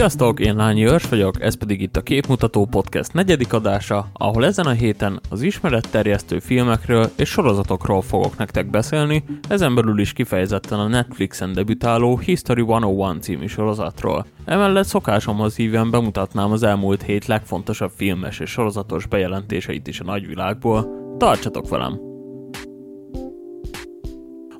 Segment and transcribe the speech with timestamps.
[0.00, 4.66] Sziasztok, én Lányi Őrs vagyok, ez pedig itt a Képmutató Podcast negyedik adása, ahol ezen
[4.66, 10.88] a héten az ismeretterjesztő filmekről és sorozatokról fogok nektek beszélni, ezen belül is kifejezetten a
[10.88, 14.26] Netflixen debütáló History 101 című sorozatról.
[14.44, 20.88] Emellett szokásomhoz hívően bemutatnám az elmúlt hét legfontosabb filmes és sorozatos bejelentéseit is a nagyvilágból.
[21.18, 22.09] Tartsatok velem!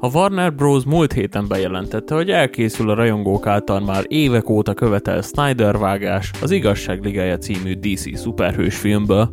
[0.03, 0.85] A Warner Bros.
[0.85, 6.51] múlt héten bejelentette, hogy elkészül a rajongók által már évek óta követel Snyder vágás az
[6.51, 9.31] Igazság Ligája című DC szuperhős filmből.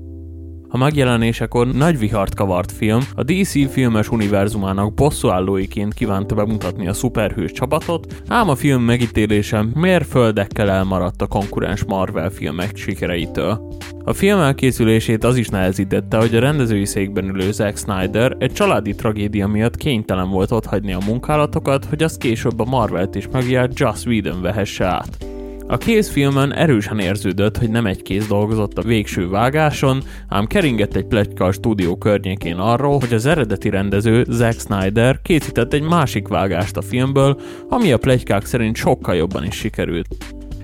[0.70, 7.52] A megjelenésekor nagy vihart kavart film, a DC filmes univerzumának bosszúállóiként kívánta bemutatni a szuperhős
[7.52, 13.76] csapatot, ám a film megítélése mérföldekkel elmaradt a konkurens Marvel filmek sikereitől.
[14.08, 18.96] A film elkészülését az is nehezítette, hogy a rendezői székben ülő Zack Snyder egy családi
[18.96, 24.06] tragédia miatt kénytelen volt otthagyni a munkálatokat, hogy azt később a Marvelt is megjárt Joss
[24.06, 25.26] Whedon vehesse át.
[25.68, 31.06] A kézfilmen erősen érződött, hogy nem egy kéz dolgozott a végső vágáson, ám keringett egy
[31.06, 36.78] pletyka a stúdió környékén arról, hogy az eredeti rendező Zack Snyder készített egy másik vágást
[36.78, 40.16] a filmből, ami a pletykák szerint sokkal jobban is sikerült.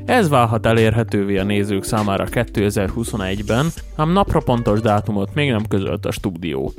[0.06, 3.66] Ez válhat elérhetővé a nézők számára 2021-ben,
[3.96, 6.72] ám napra pontos dátumot még nem közölt a stúdió.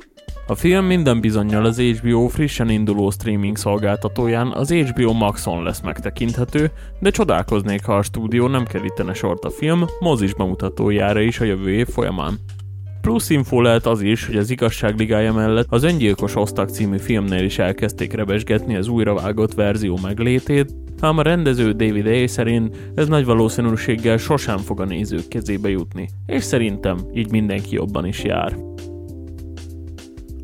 [0.46, 6.70] A film minden bizonyal az HBO frissen induló streaming szolgáltatóján az HBO Maxon lesz megtekinthető,
[7.00, 11.70] de csodálkoznék, ha a stúdió nem kerítene sort a film mozis bemutatójára is a jövő
[11.70, 12.38] év folyamán.
[13.00, 17.44] Plusz info lehet az is, hogy az igazság ligája mellett az Öngyilkos Osztag című filmnél
[17.44, 22.28] is elkezdték rebesgetni az újravágott verzió meglétét, ám a rendező David A.
[22.28, 28.06] szerint ez nagy valószínűséggel sosem fog a nézők kezébe jutni, és szerintem így mindenki jobban
[28.06, 28.56] is jár.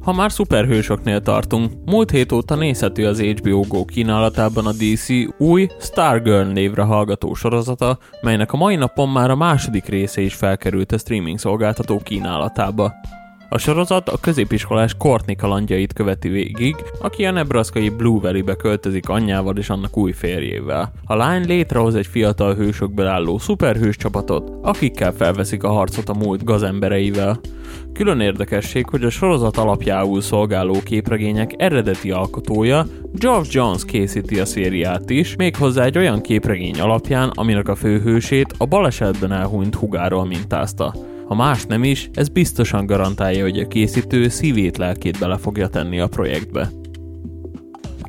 [0.00, 5.08] Ha már szuperhősöknél tartunk, múlt hét óta nézhető az HBO Go kínálatában a DC
[5.38, 10.92] új Stargirl névre hallgató sorozata, melynek a mai napon már a második része is felkerült
[10.92, 12.92] a streaming szolgáltató kínálatába.
[13.52, 19.56] A sorozat a középiskolás Courtney kalandjait követi végig, aki a nebraszkai Blue Valley-be költözik anyjával
[19.56, 20.92] és annak új férjével.
[21.04, 26.44] A lány létrehoz egy fiatal hősökből álló szuperhős csapatot, akikkel felveszik a harcot a múlt
[26.44, 27.40] gazembereivel.
[27.92, 35.10] Külön érdekesség, hogy a sorozat alapjául szolgáló képregények eredeti alkotója Geoff Jones készíti a szériát
[35.10, 41.09] is, méghozzá egy olyan képregény alapján, aminek a főhősét a balesetben elhunyt hugáról mintázta.
[41.30, 46.00] Ha más nem is, ez biztosan garantálja, hogy a készítő szívét, lelkét bele fogja tenni
[46.00, 46.79] a projektbe.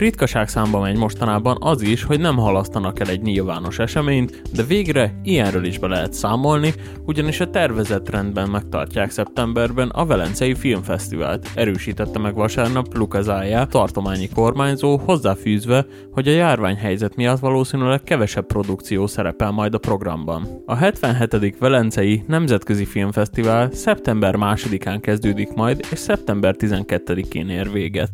[0.02, 5.20] Ritkaság számba megy mostanában az is, hogy nem halasztanak el egy nyilvános eseményt, de végre
[5.24, 6.74] ilyenről is be lehet számolni,
[7.06, 14.30] ugyanis a tervezett rendben megtartják szeptemberben a Velencei Filmfesztivált, erősítette meg vasárnap Luka Zája, tartományi
[14.30, 20.64] kormányzó, hozzáfűzve, hogy a járványhelyzet miatt valószínűleg kevesebb produkció szerepel majd a programban.
[20.66, 21.58] A 77.
[21.60, 28.10] Velencei Nemzetközi Filmfesztivál szeptember 2-án kezdődik majd, és szeptember 12-én ér véget.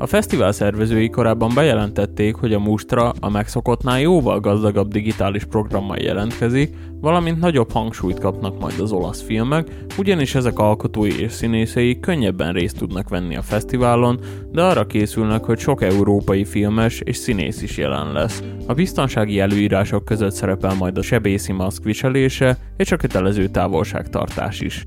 [0.00, 6.74] A fesztivál szervezői korábban bejelentették, hogy a Mustra a megszokottnál jóval gazdagabb digitális programmal jelentkezik,
[7.00, 12.78] valamint nagyobb hangsúlyt kapnak majd az olasz filmek, ugyanis ezek alkotói és színészei könnyebben részt
[12.78, 14.20] tudnak venni a fesztiválon,
[14.52, 18.42] de arra készülnek, hogy sok európai filmes és színész is jelen lesz.
[18.66, 24.86] A biztonsági előírások között szerepel majd a sebészi maszk viselése és a kötelező távolságtartás is.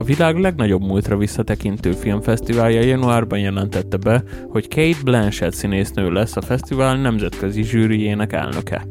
[0.00, 6.40] A világ legnagyobb múltra visszatekintő filmfesztiválja januárban jelentette be, hogy Kate Blanchett színésznő lesz a
[6.40, 8.86] fesztivál nemzetközi zsűriének elnöke.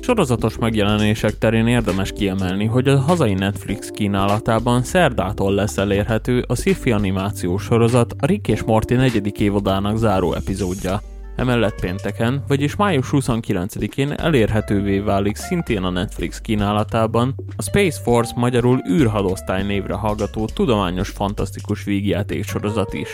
[0.00, 6.92] Sorozatos megjelenések terén érdemes kiemelni, hogy a hazai Netflix kínálatában szerdától lesz elérhető a sci
[6.92, 11.00] animációs sorozat a Rick és Morty negyedik évadának záró epizódja.
[11.36, 18.82] Emellett pénteken, vagyis május 29-én elérhetővé válik szintén a Netflix kínálatában a Space Force magyarul
[18.90, 23.08] űrhadosztály névre hallgató tudományos fantasztikus vígjáték sorozat is.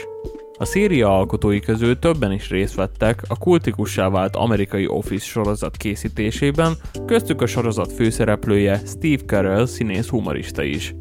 [0.59, 6.73] A széria alkotói közül többen is részt vettek a kultikussá vált amerikai Office sorozat készítésében,
[7.07, 10.95] köztük a sorozat főszereplője Steve Carell színész humorista is.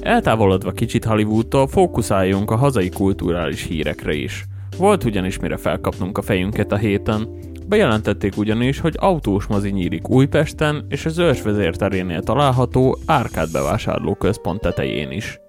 [0.00, 4.44] Eltávolodva kicsit Hollywoodtól fókuszáljunk a hazai kulturális hírekre is.
[4.80, 7.28] Volt ugyanis mire felkapnunk a fejünket a héten.
[7.66, 15.10] Bejelentették ugyanis, hogy autós mozi nyílik Újpesten és az őrsvezérterénél található Árkád bevásárló központ tetején
[15.10, 15.40] is.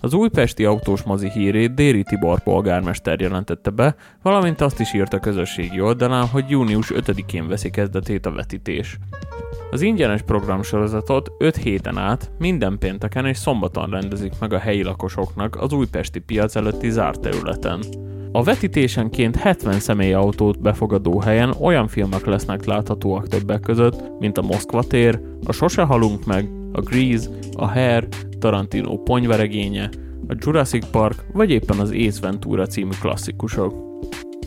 [0.00, 5.20] Az újpesti autós mozi hírét Déri Tibor polgármester jelentette be, valamint azt is írt a
[5.20, 8.98] közösségi oldalán, hogy június 5-én veszi kezdetét a vetítés.
[9.70, 15.56] Az ingyenes programsorozatot 5 héten át minden pénteken és szombaton rendezik meg a helyi lakosoknak
[15.56, 17.80] az újpesti piac előtti zárt területen.
[18.32, 24.82] A vetítésenként 70 személyautót befogadó helyen olyan filmek lesznek láthatóak többek között, mint a Moszkva
[24.82, 29.90] tér, a Sose halunk meg, a Grease, a Hair, Tarantino ponyveregénye,
[30.28, 33.74] a Jurassic Park vagy éppen az Ace Ventura című klasszikusok.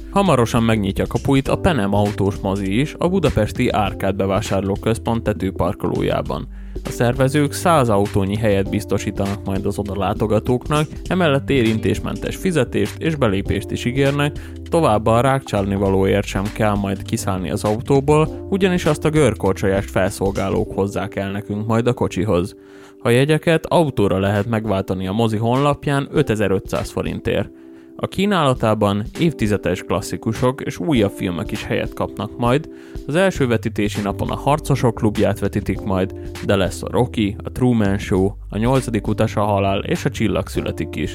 [0.10, 6.48] Hamarosan megnyitja kapuit a Penem autós mozi is a budapesti Árkád bevásárlóközpont tetőparkolójában.
[6.86, 13.72] A szervezők 100 autónyi helyet biztosítanak majd az oda látogatóknak, emellett érintésmentes fizetést és belépést
[13.72, 14.40] is ígérnek,
[14.70, 20.74] továbbá a rákcsálni valóért sem kell majd kiszállni az autóból, ugyanis azt a görkorcsolyást felszolgálók
[20.74, 22.56] hozzák el nekünk majd a kocsihoz.
[23.00, 27.50] A jegyeket autóra lehet megváltani a mozi honlapján 5500 forintért.
[27.96, 32.70] A kínálatában évtizedes klasszikusok és újabb filmek is helyet kapnak majd.
[33.08, 36.14] Az első vetítési napon a Harcosok klubját vetítik majd,
[36.46, 40.48] de lesz a Rocky, a Truman Show, a Nyolcadik utas a halál és a Csillag
[40.48, 41.14] születik is.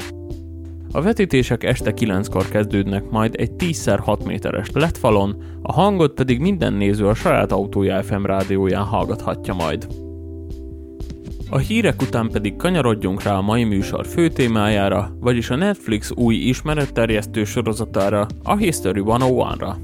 [0.93, 7.07] A vetítések este 9-kor kezdődnek majd egy 10x6 méteres letfalon, a hangot pedig minden néző
[7.07, 9.87] a saját autója FM rádióján hallgathatja majd.
[11.51, 16.35] A hírek után pedig kanyarodjunk rá a mai műsor fő témájára, vagyis a Netflix új
[16.35, 19.75] ismeretterjesztő sorozatára, a History 101-ra.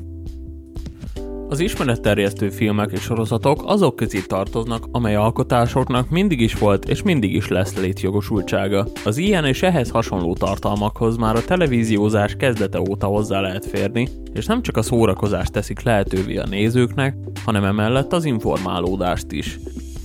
[1.49, 7.35] Az ismeretterjesztő filmek és sorozatok azok közé tartoznak, amely alkotásoknak mindig is volt és mindig
[7.35, 8.87] is lesz létjogosultsága.
[9.05, 14.47] Az ilyen és ehhez hasonló tartalmakhoz már a televíziózás kezdete óta hozzá lehet férni, és
[14.47, 19.59] nem csak a szórakozást teszik lehetővé a nézőknek, hanem emellett az informálódást is.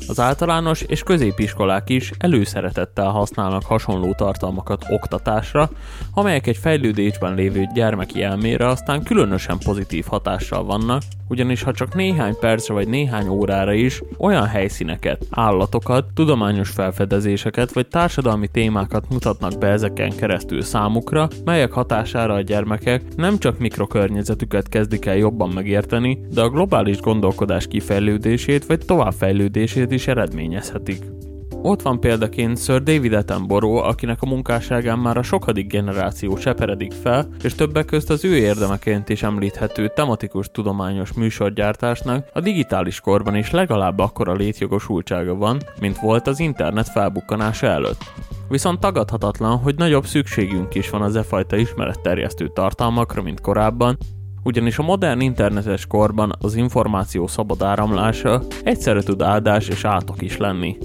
[0.09, 5.69] Az általános és középiskolák is előszeretettel használnak hasonló tartalmakat oktatásra,
[6.13, 12.35] amelyek egy fejlődésben lévő gyermeki elmére aztán különösen pozitív hatással vannak, ugyanis ha csak néhány
[12.39, 19.67] percre vagy néhány órára is olyan helyszíneket, állatokat, tudományos felfedezéseket vagy társadalmi témákat mutatnak be
[19.67, 26.41] ezeken keresztül számukra, melyek hatására a gyermekek nem csak mikrokörnyezetüket kezdik el jobban megérteni, de
[26.41, 31.28] a globális gondolkodás kifejlődését vagy továbbfejlődését is eredményezhetik.
[31.61, 37.27] Ott van példaként Sir David Attenborough, akinek a munkásságán már a sokadik generáció seperedik fel,
[37.43, 43.51] és többek közt az ő érdemeként is említhető tematikus tudományos műsorgyártásnak a digitális korban is
[43.51, 48.03] legalább akkora létjogosultsága van, mint volt az internet felbukkanása előtt.
[48.49, 53.97] Viszont tagadhatatlan, hogy nagyobb szükségünk is van az e fajta ismeretterjesztő tartalmakra, mint korábban,
[54.43, 60.37] ugyanis a modern internetes korban az információ szabad áramlása egyszerre tud áldás és átok is
[60.37, 60.77] lenni.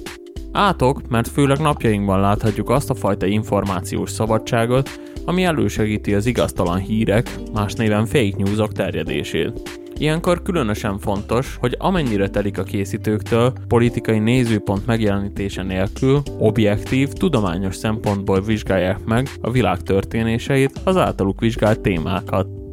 [0.57, 7.39] Átok, mert főleg napjainkban láthatjuk azt a fajta információs szabadságot, ami elősegíti az igaztalan hírek,
[7.53, 9.81] más néven fake newsok terjedését.
[9.99, 18.41] Ilyenkor különösen fontos, hogy amennyire telik a készítőktől, politikai nézőpont megjelenítése nélkül, objektív, tudományos szempontból
[18.41, 22.64] vizsgálják meg a világ történéseit, az általuk vizsgált témákat.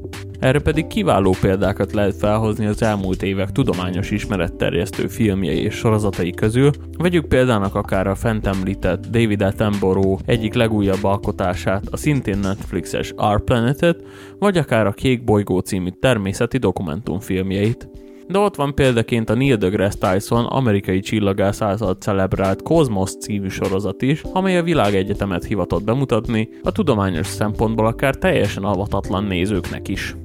[0.41, 6.71] Erre pedig kiváló példákat lehet felhozni az elmúlt évek tudományos ismeretterjesztő filmjei és sorozatai közül,
[6.97, 13.43] vegyük példának akár a fent említett David Attenborough egyik legújabb alkotását, a szintén Netflixes Our
[13.43, 14.03] Planet-et,
[14.39, 17.89] vagy akár a Kék bolygó című természeti dokumentumfilmjeit.
[18.27, 24.01] De ott van példaként a Neil deGrasse Tyson amerikai csillagász által celebrált Cosmos című sorozat
[24.01, 30.15] is, amely a világegyetemet hivatott bemutatni, a tudományos szempontból akár teljesen avatatlan nézőknek is.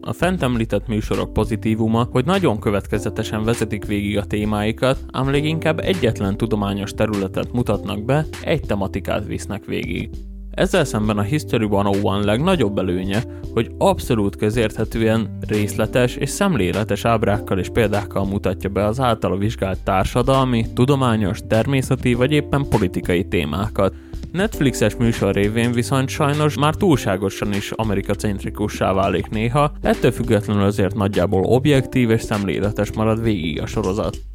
[0.00, 6.36] A fent említett műsorok pozitívuma, hogy nagyon következetesen vezetik végig a témáikat, ám leginkább egyetlen
[6.36, 10.10] tudományos területet mutatnak be, egy tematikát visznek végig.
[10.50, 13.22] Ezzel szemben a History 101 legnagyobb előnye,
[13.54, 20.66] hogy abszolút közérthetően részletes és szemléletes ábrákkal és példákkal mutatja be az általa vizsgált társadalmi,
[20.74, 23.94] tudományos, természeti vagy éppen politikai témákat,
[24.32, 31.44] Netflixes műsor révén viszont sajnos már túlságosan is amerikacentrikussá válik néha, ettől függetlenül azért nagyjából
[31.44, 34.29] objektív és szemléletes marad végig a sorozat.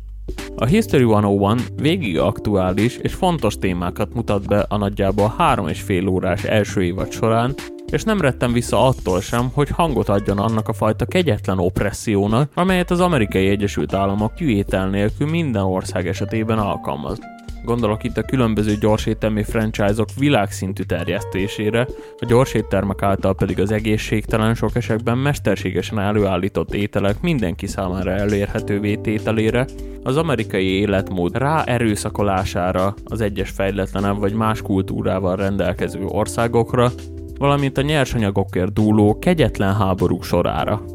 [0.56, 6.08] A History 101 végig aktuális és fontos témákat mutat be a nagyjából három és fél
[6.08, 7.54] órás első évad során,
[7.92, 12.92] és nem rettem vissza attól sem, hogy hangot adjon annak a fajta kegyetlen opressziónak, amelyet
[12.92, 17.20] az amerikai Egyesült Államok kivétel nélkül minden ország esetében alkalmaz.
[17.66, 21.88] Gondolok itt a különböző gyorséttermi franchise-ok világszintű terjesztésére,
[22.20, 29.66] a gyorséttermek által pedig az egészségtelen sok esetben mesterségesen előállított ételek mindenki számára elérhetővé tételére,
[30.04, 36.92] az amerikai életmód rá erőszakolására az egyes fejletlenebb vagy más kultúrával rendelkező országokra,
[37.38, 40.95] valamint a nyersanyagokért dúló kegyetlen háborúk sorára.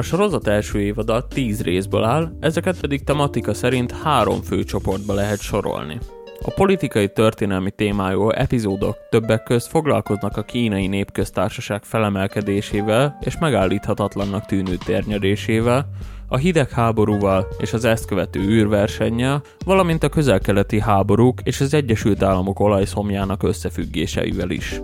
[0.00, 5.40] A sorozat első évada 10 részből áll, ezeket pedig tematika szerint három fő csoportba lehet
[5.40, 5.98] sorolni.
[6.42, 14.76] A politikai történelmi témájú epizódok többek közt foglalkoznak a kínai népköztársaság felemelkedésével és megállíthatatlannak tűnő
[14.84, 15.90] térnyerésével,
[16.28, 22.60] a hidegháborúval és az ezt követő űrversennyel, valamint a közelkeleti háborúk és az Egyesült Államok
[22.60, 24.80] olajszomjának összefüggéseivel is.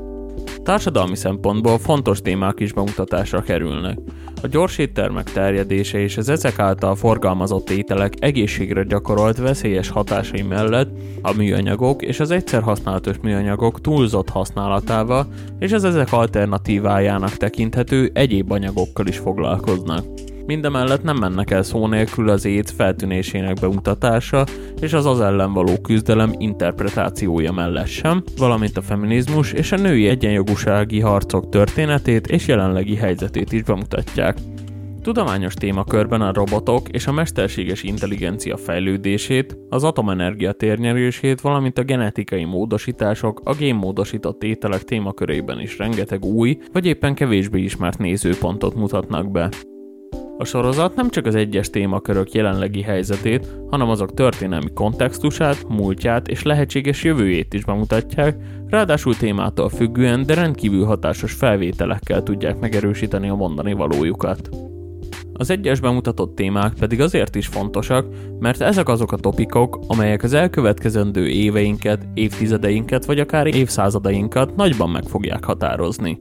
[0.64, 3.98] Társadalmi szempontból fontos témák is bemutatásra kerülnek.
[4.42, 10.90] A gyors éttermek terjedése és az ezek által forgalmazott ételek egészségre gyakorolt veszélyes hatásai mellett
[11.22, 15.26] a műanyagok és az egyszer használatos műanyagok túlzott használatával
[15.58, 20.04] és az ezek alternatívájának tekinthető egyéb anyagokkal is foglalkoznak.
[20.46, 24.44] Mindemellett nem mennek el szó nélkül az éc feltűnésének bemutatása
[24.80, 30.08] és az az ellen való küzdelem interpretációja mellett sem, valamint a feminizmus és a női
[30.08, 34.36] egyenjogúsági harcok történetét és jelenlegi helyzetét is bemutatják.
[35.02, 42.44] Tudományos témakörben a robotok és a mesterséges intelligencia fejlődését, az atomenergia térnyerését, valamint a genetikai
[42.44, 49.48] módosítások, a génmódosított ételek témakörében is rengeteg új, vagy éppen kevésbé ismert nézőpontot mutatnak be.
[50.38, 56.42] A sorozat nem csak az egyes témakörök jelenlegi helyzetét, hanem azok történelmi kontextusát, múltját és
[56.42, 58.36] lehetséges jövőjét is bemutatják,
[58.66, 64.48] ráadásul témától függően, de rendkívül hatásos felvételekkel tudják megerősíteni a mondani valójukat.
[65.32, 68.06] Az egyes bemutatott témák pedig azért is fontosak,
[68.38, 75.04] mert ezek azok a topikok, amelyek az elkövetkezendő éveinket, évtizedeinket vagy akár évszázadainkat nagyban meg
[75.04, 76.20] fogják határozni.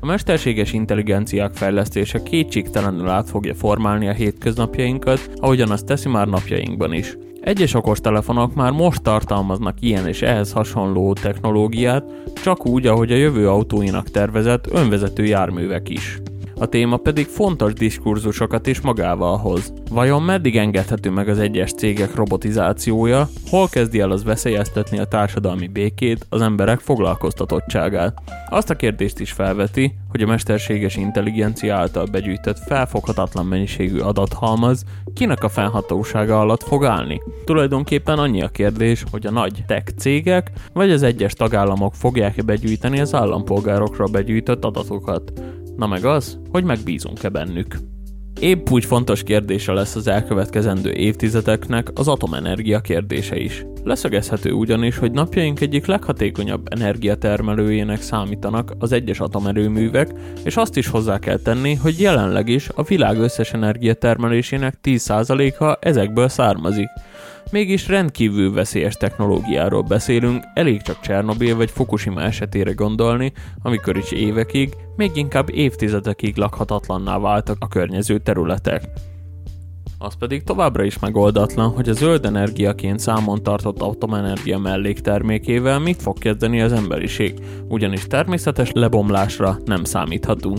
[0.00, 6.92] A mesterséges intelligenciák fejlesztése kétségtelenül át fogja formálni a hétköznapjainkat, ahogyan azt teszi már napjainkban
[6.92, 7.16] is.
[7.40, 12.04] Egyes okostelefonok már most tartalmaznak ilyen és ehhez hasonló technológiát,
[12.42, 16.20] csak úgy, ahogy a jövő autóinak tervezett önvezető járművek is
[16.58, 19.72] a téma pedig fontos diskurzusokat is magával hoz.
[19.90, 25.66] Vajon meddig engedhető meg az egyes cégek robotizációja, hol kezdi el az veszélyeztetni a társadalmi
[25.66, 28.22] békét, az emberek foglalkoztatottságát?
[28.50, 34.84] Azt a kérdést is felveti, hogy a mesterséges intelligencia által begyűjtött felfoghatatlan mennyiségű adathalmaz
[35.14, 37.20] kinek a fennhatósága alatt fog állni.
[37.44, 43.00] Tulajdonképpen annyi a kérdés, hogy a nagy tech cégek vagy az egyes tagállamok fogják-e begyűjteni
[43.00, 45.32] az állampolgárokra begyűjtött adatokat.
[45.78, 47.76] Na meg az, hogy megbízunk-e bennük.
[48.40, 53.64] Épp úgy fontos kérdése lesz az elkövetkezendő évtizedeknek az atomenergia kérdése is.
[53.84, 60.12] Leszögezhető ugyanis, hogy napjaink egyik leghatékonyabb energiatermelőjének számítanak az egyes atomerőművek,
[60.44, 66.28] és azt is hozzá kell tenni, hogy jelenleg is a világ összes energiatermelésének 10%-a ezekből
[66.28, 66.88] származik.
[67.50, 74.76] Mégis rendkívül veszélyes technológiáról beszélünk, elég csak Csernobil vagy Fukushima esetére gondolni, amikor is évekig,
[74.96, 78.82] még inkább évtizedekig lakhatatlanná váltak a környező területek.
[79.98, 86.18] Az pedig továbbra is megoldatlan, hogy a zöld energiaként számon tartott atomenergia melléktermékével mit fog
[86.18, 87.34] kezdeni az emberiség,
[87.68, 90.58] ugyanis természetes lebomlásra nem számíthatunk.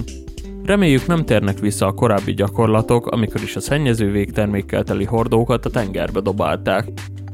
[0.64, 5.70] Reméljük nem térnek vissza a korábbi gyakorlatok, amikor is a szennyező végtermékkel teli hordókat a
[5.70, 6.92] tengerbe dobálták.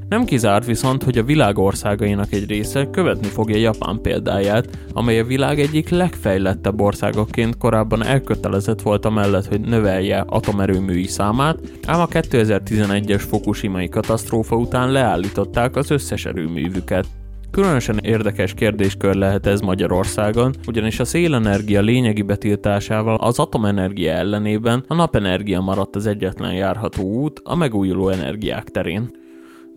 [0.10, 5.26] Nem kizárt viszont, hogy a világ országainak egy része követni fogja Japán példáját, amely a
[5.26, 13.24] világ egyik legfejlettebb országokként korábban elkötelezett volt amellett, hogy növelje atomerőműi számát, ám a 2011-es
[13.30, 17.06] Fukushimai katasztrófa után leállították az összes erőművüket.
[17.52, 24.94] Különösen érdekes kérdéskör lehet ez Magyarországon, ugyanis a szélenergia lényegi betiltásával az atomenergia ellenében a
[24.94, 29.24] napenergia maradt az egyetlen járható út a megújuló energiák terén.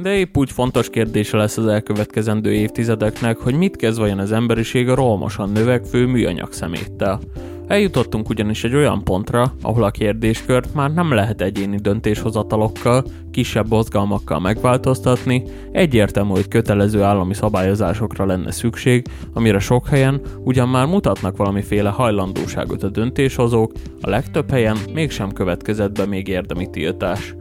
[0.02, 4.88] De épp úgy fontos kérdése lesz az elkövetkezendő évtizedeknek, hogy mit kezd vajon az emberiség
[4.88, 7.21] a rolmosan növekvő műanyag szeméttel.
[7.67, 14.40] Eljutottunk ugyanis egy olyan pontra, ahol a kérdéskört már nem lehet egyéni döntéshozatalokkal, kisebb mozgalmakkal
[14.40, 21.90] megváltoztatni, egyértelmű, hogy kötelező állami szabályozásokra lenne szükség, amire sok helyen ugyan már mutatnak valamiféle
[21.90, 27.35] hajlandóságot a döntéshozók, a legtöbb helyen mégsem következett be még érdemi tiltás.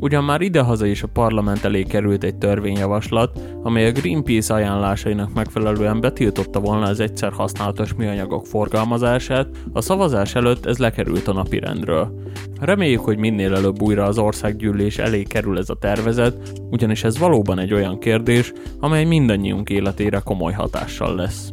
[0.00, 6.00] Ugyan már idehaza is a parlament elé került egy törvényjavaslat, amely a Greenpeace ajánlásainak megfelelően
[6.00, 12.22] betiltotta volna az egyszer használatos műanyagok forgalmazását, a szavazás előtt ez lekerült a napirendről.
[12.60, 17.58] Reméljük, hogy minél előbb újra az országgyűlés elé kerül ez a tervezet, ugyanis ez valóban
[17.58, 21.52] egy olyan kérdés, amely mindannyiunk életére komoly hatással lesz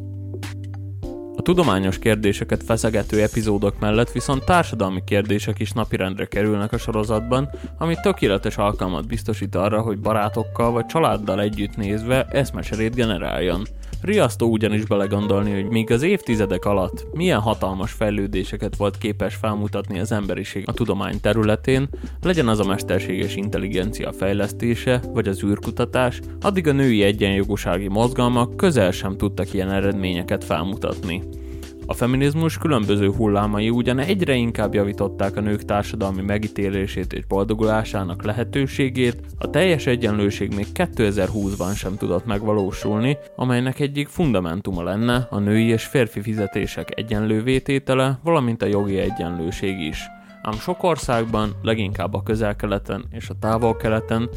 [1.41, 8.57] tudományos kérdéseket feszegető epizódok mellett viszont társadalmi kérdések is napirendre kerülnek a sorozatban, ami tökéletes
[8.57, 13.65] alkalmat biztosít arra, hogy barátokkal vagy családdal együtt nézve eszmeserét generáljon.
[14.05, 20.11] Riasztó ugyanis belegondolni, hogy míg az évtizedek alatt milyen hatalmas fejlődéseket volt képes felmutatni az
[20.11, 21.89] emberiség a tudomány területén,
[22.21, 28.91] legyen az a mesterséges intelligencia fejlesztése, vagy az űrkutatás, addig a női egyenjogúsági mozgalmak közel
[28.91, 31.23] sem tudtak ilyen eredményeket felmutatni.
[31.87, 39.21] A feminizmus különböző hullámai ugyan egyre inkább javították a nők társadalmi megítélését és boldogulásának lehetőségét,
[39.37, 45.83] a teljes egyenlőség még 2020-ban sem tudott megvalósulni, amelynek egyik fundamentuma lenne a női és
[45.83, 49.99] férfi fizetések egyenlővététele, valamint a jogi egyenlőség is.
[50.41, 54.29] Ám sok országban, leginkább a közel-keleten és a távol-keleten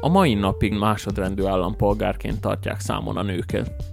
[0.00, 3.91] a mai napig másodrendű állampolgárként tartják számon a nőket.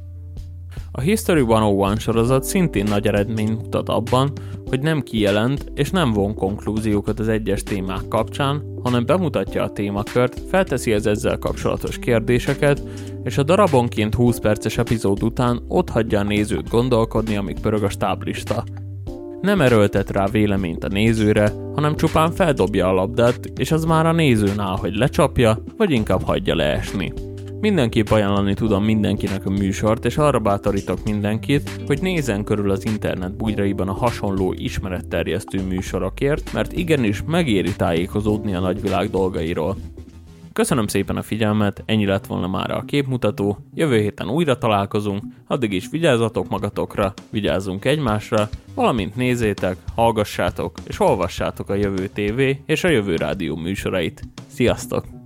[0.91, 4.31] A History 101 sorozat szintén nagy eredmény mutat abban,
[4.65, 10.41] hogy nem kijelent és nem von konklúziókat az egyes témák kapcsán, hanem bemutatja a témakört,
[10.49, 12.83] felteszi az ezzel kapcsolatos kérdéseket,
[13.23, 17.89] és a darabonként 20 perces epizód után ott hagyja a nézőt gondolkodni, amíg pörög a
[17.89, 18.63] stáblista.
[19.41, 24.11] Nem erőltet rá véleményt a nézőre, hanem csupán feldobja a labdát, és az már a
[24.11, 27.13] nézőn áll, hogy lecsapja, vagy inkább hagyja leesni.
[27.61, 33.35] Mindenképp ajánlani tudom mindenkinek a műsort, és arra bátorítok mindenkit, hogy nézzen körül az internet
[33.35, 39.75] bugyraiban a hasonló ismeretterjesztő műsorokért, mert igenis megéri tájékozódni a nagyvilág dolgairól.
[40.53, 45.73] Köszönöm szépen a figyelmet, ennyi lett volna már a képmutató, jövő héten újra találkozunk, addig
[45.73, 52.89] is vigyázzatok magatokra, vigyázzunk egymásra, valamint nézzétek, hallgassátok és olvassátok a Jövő TV és a
[52.89, 54.21] Jövő Rádió műsorait.
[54.47, 55.18] Sziasztok!